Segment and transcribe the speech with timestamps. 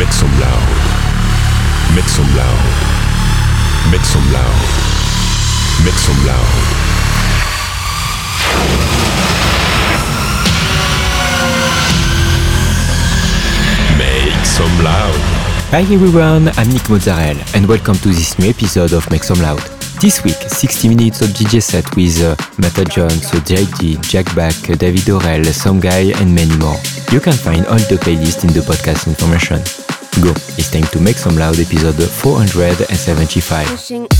[0.00, 0.68] Make some loud.
[1.94, 2.64] Make some loud.
[3.92, 4.60] Make some loud.
[5.84, 6.56] Make some loud.
[13.98, 15.20] Make some loud.
[15.68, 19.60] Hi everyone, I'm Nick Mozzarella and welcome to this new episode of Make Some Loud.
[20.00, 25.10] This week, 60 minutes of DJ set with uh, Mata Jones, JD, Jack Back, David
[25.10, 26.76] Orell, Some Guy and many more.
[27.12, 29.60] You can find all the playlists in the podcast information.
[30.18, 34.19] Go, it's time to Make Some Loud episode 475.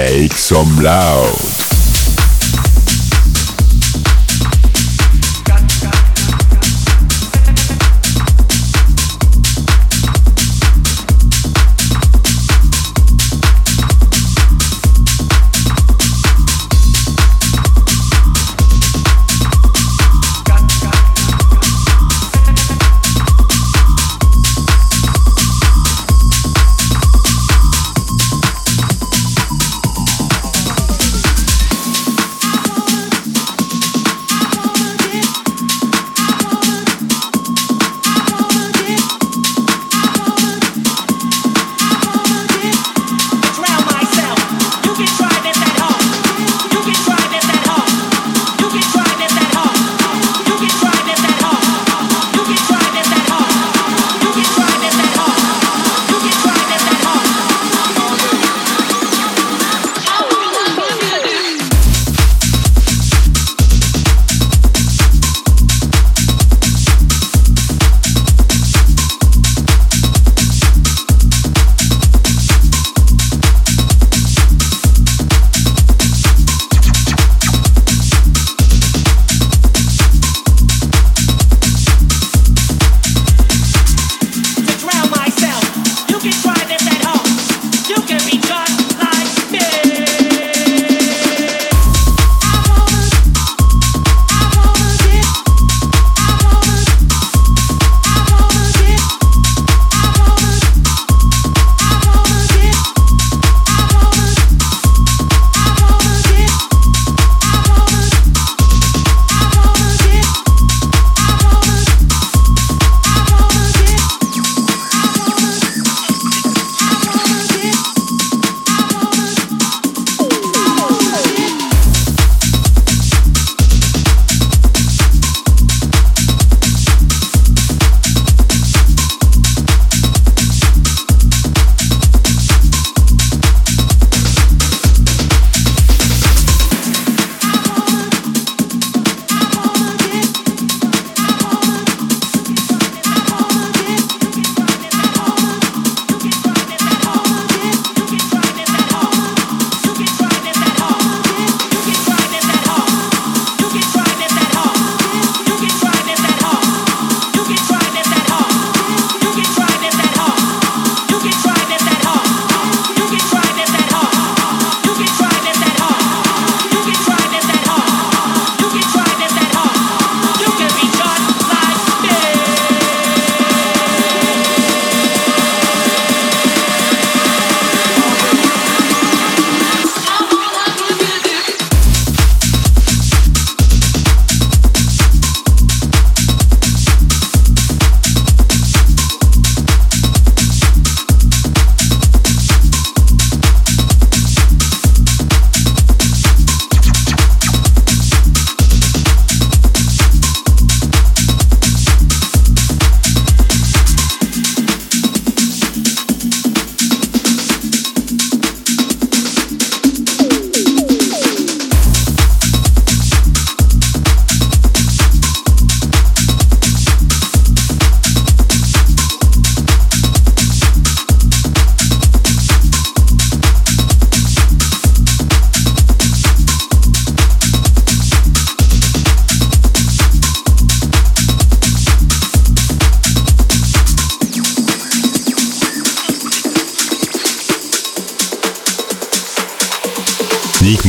[0.00, 1.49] Make some loud.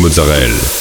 [0.01, 0.81] Mozzarella.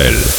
[0.00, 0.29] Israel.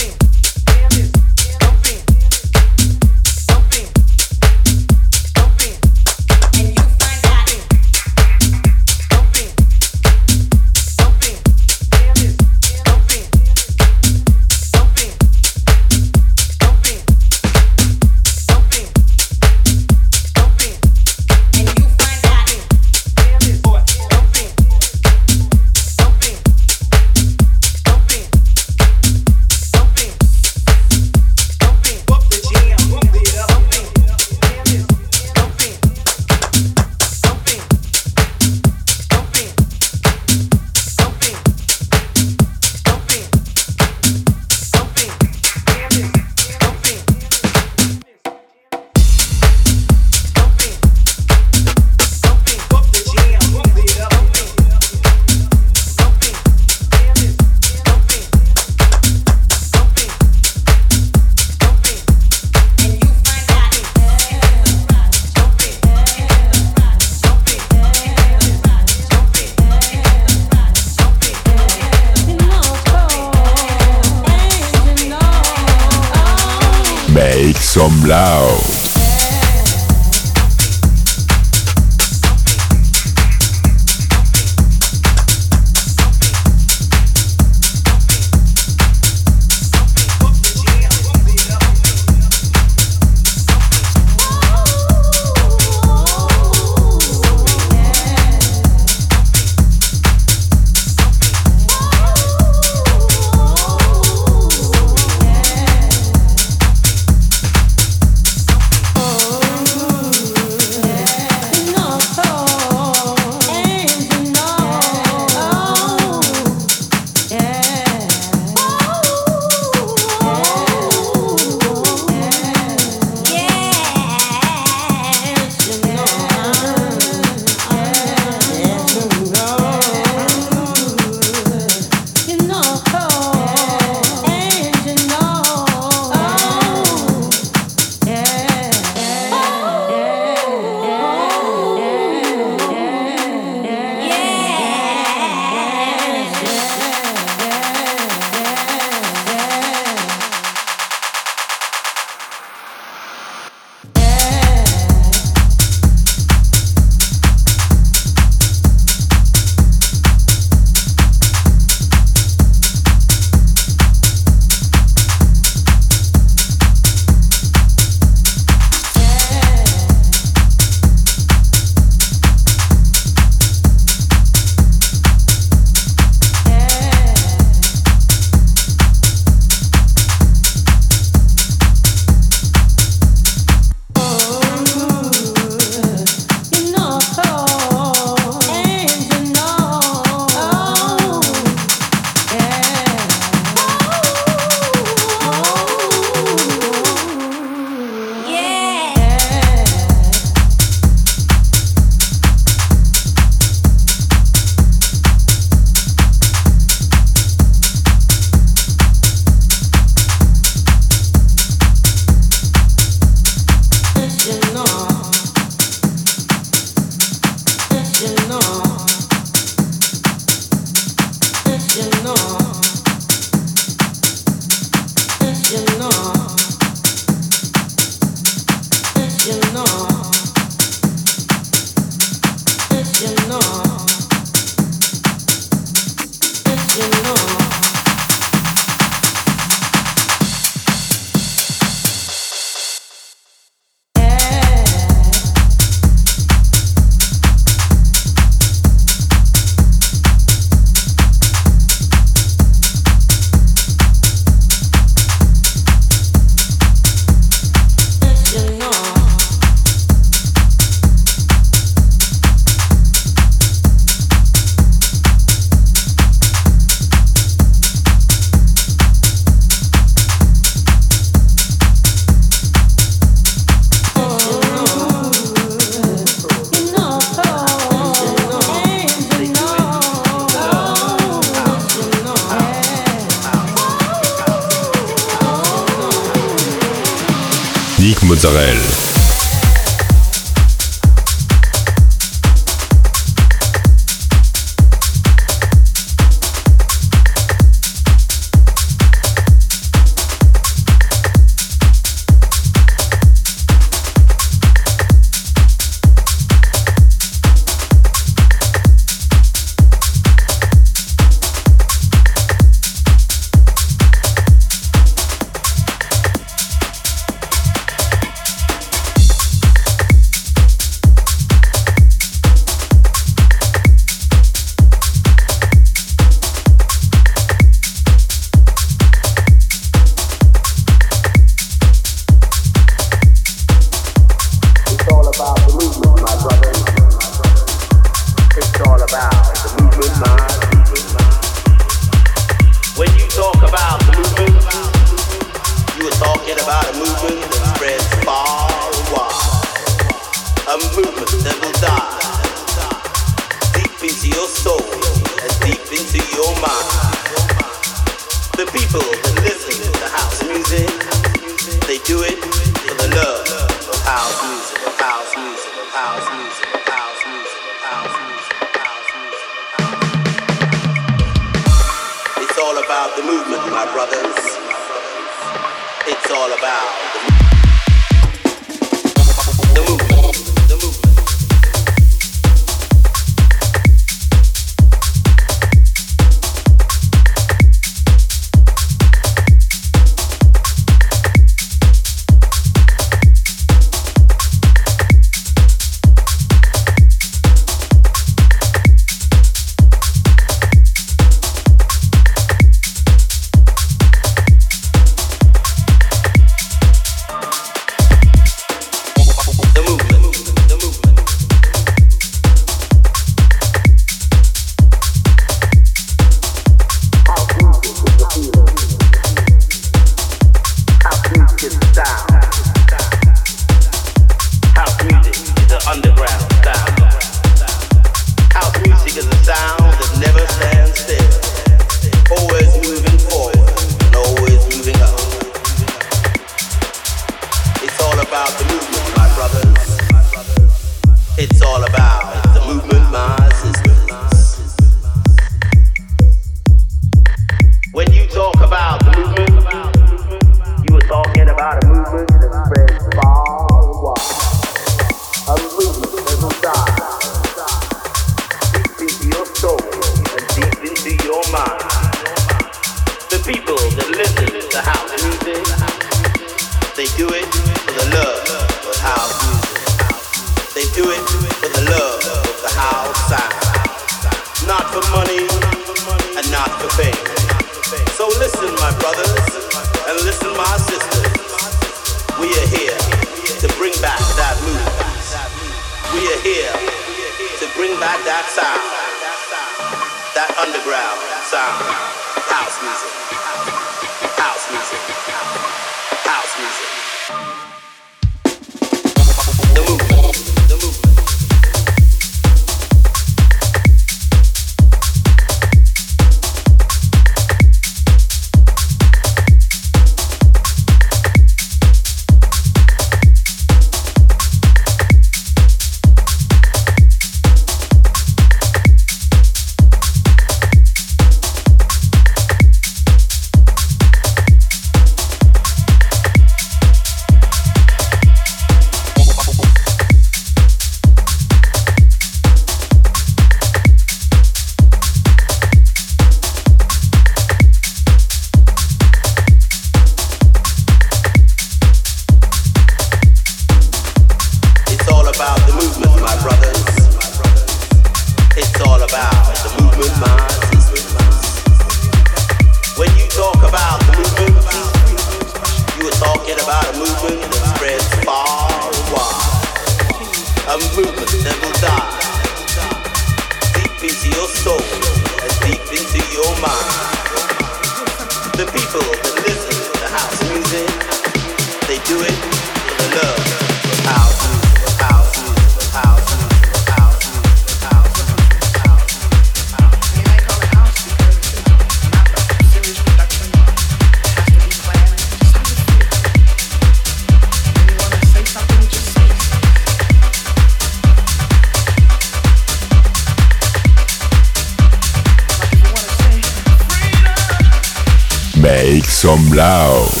[599.33, 600.00] loud.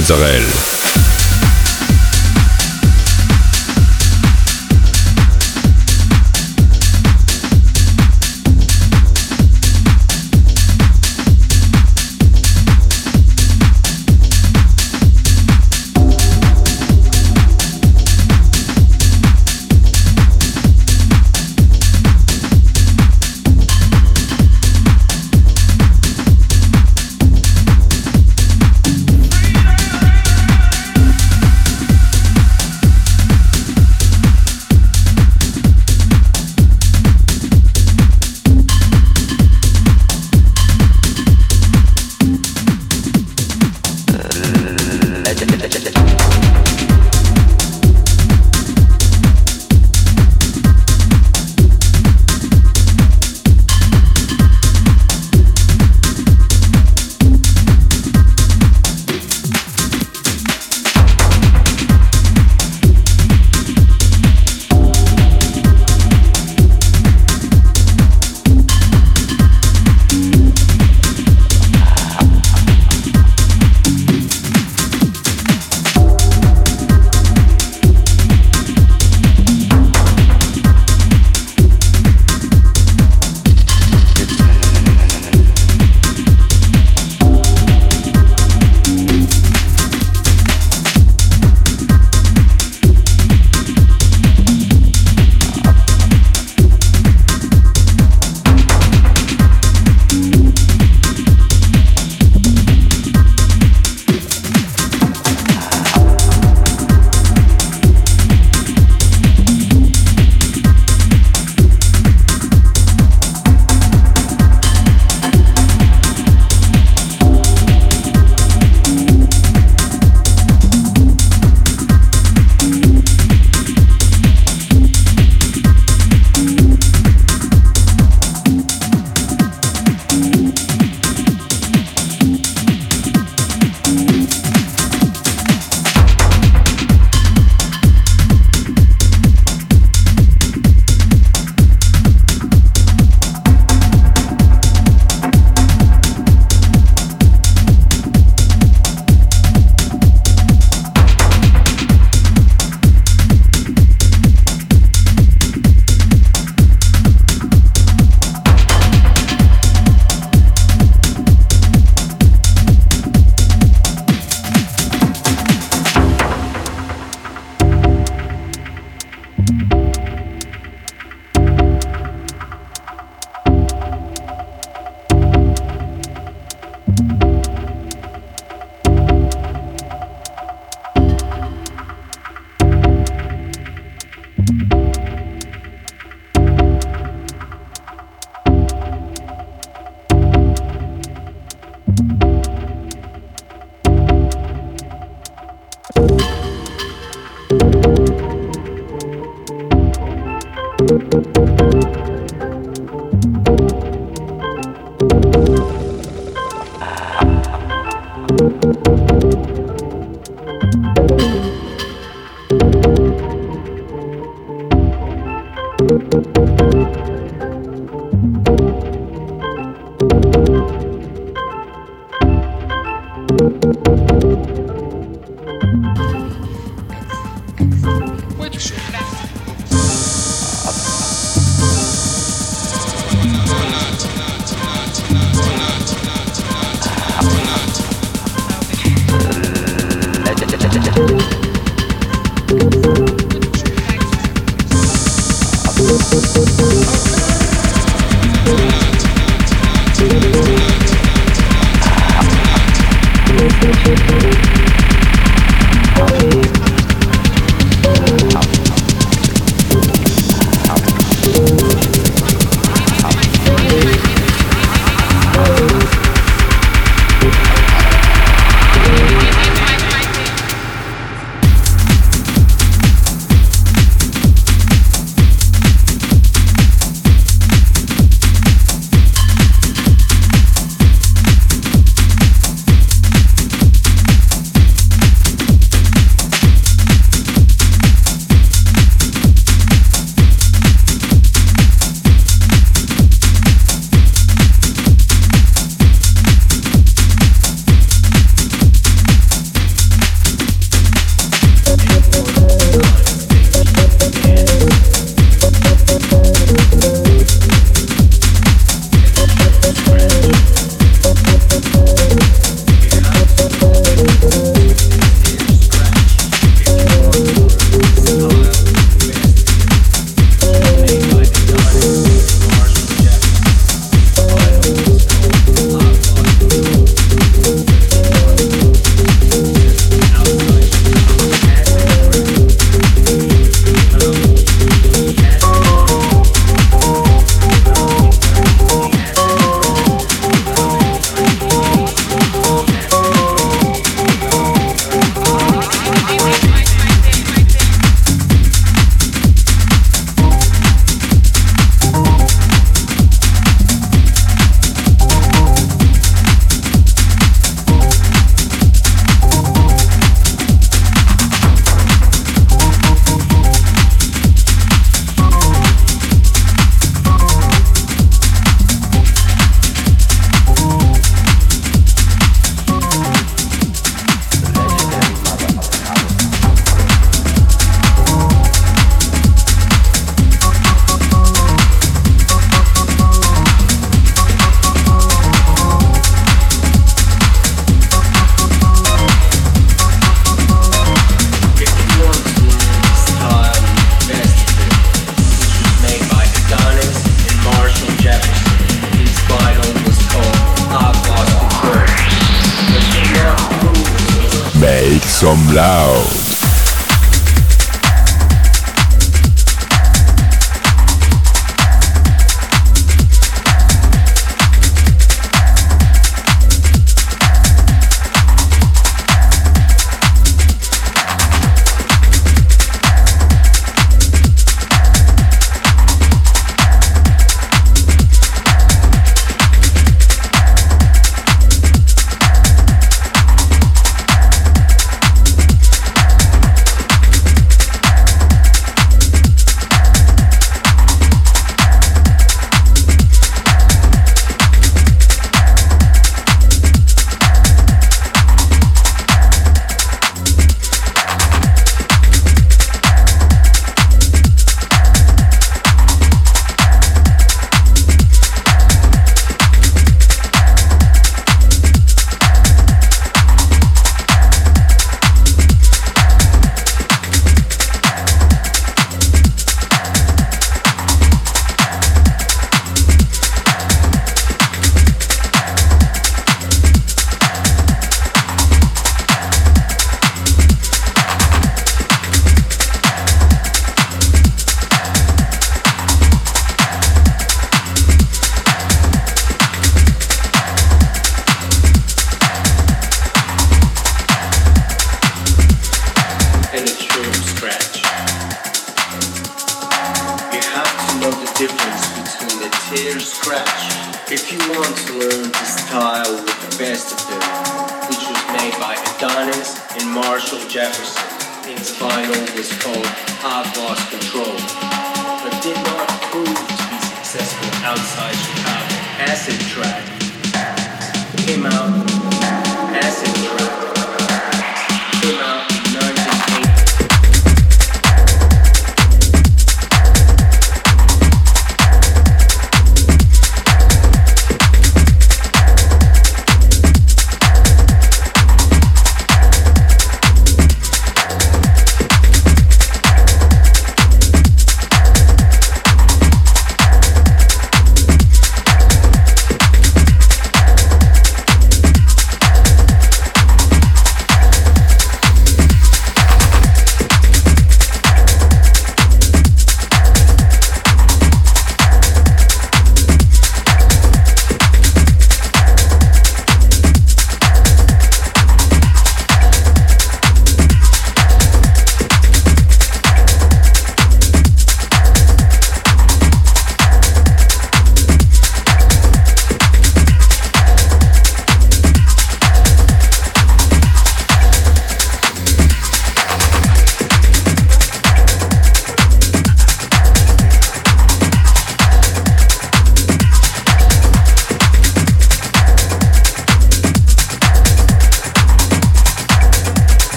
[0.00, 0.79] Mozzarella.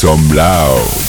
[0.00, 0.99] Son Blau.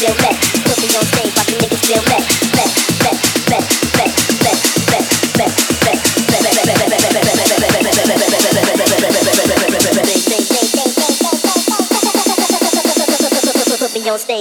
[0.00, 0.40] Some loud.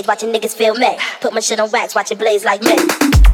[0.10, 0.98] watching niggas feel me.
[1.22, 3.29] Put my shit on wax, watch it blaze like me.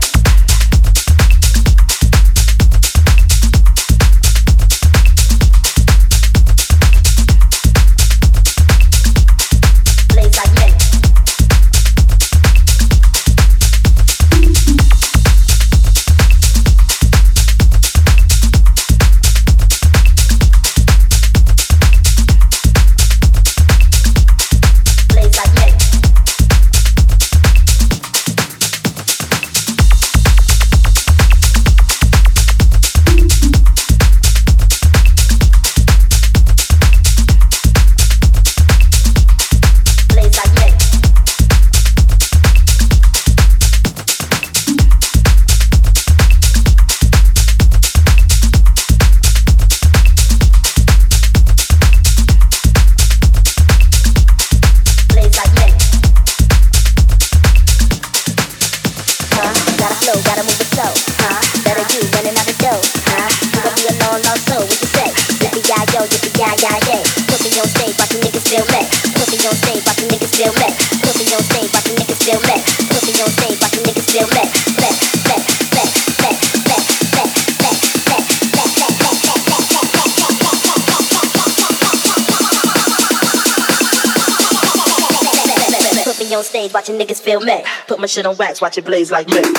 [88.16, 89.55] Shit on wax, watch it blaze like me.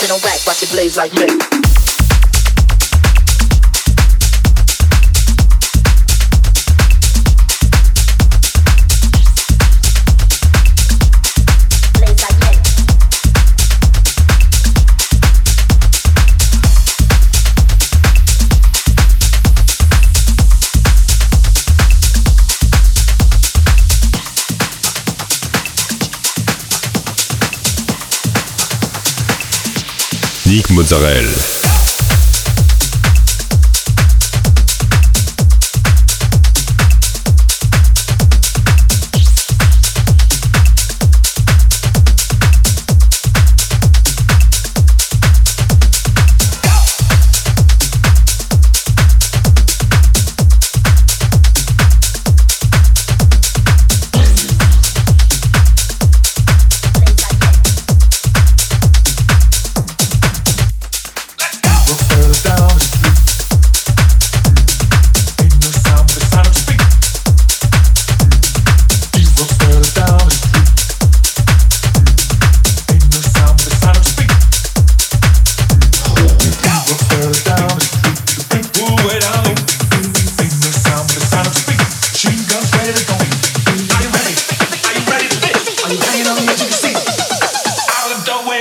[0.00, 1.59] Shit on rack, watch it blaze like me.
[30.50, 31.59] Musik Mozzarella.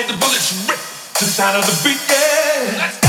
[0.10, 0.80] the bullets rip
[1.20, 1.99] to the sound of the beat.
[2.10, 3.09] Yeah.